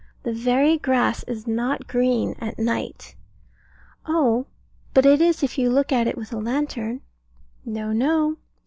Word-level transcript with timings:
The 0.23 0.33
very 0.33 0.79
grass 0.79 1.21
is 1.27 1.45
not 1.45 1.85
green 1.87 2.33
at 2.39 2.57
night. 2.57 3.15
Oh, 4.07 4.47
but 4.95 5.05
it 5.05 5.21
is 5.21 5.43
if 5.43 5.59
you 5.59 5.69
look 5.69 5.91
at 5.91 6.07
it 6.07 6.17
with 6.17 6.33
a 6.33 6.39
lantern. 6.39 7.01
No, 7.65 7.91
no. 7.93 8.37